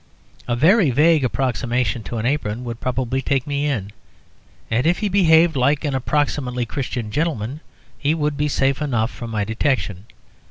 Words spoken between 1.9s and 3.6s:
to an apron would probably take